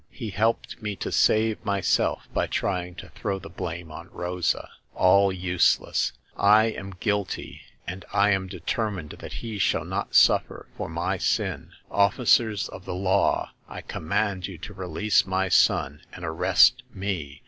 [0.09, 4.67] He helped me to save myself by trying to throw the blame on Rosa.
[4.95, 6.11] All use less.
[6.35, 11.73] I am guilty, and I am determined that he shall not suffer for my sin.
[11.91, 17.39] Officers of the law, I command you to release my son and arrest me.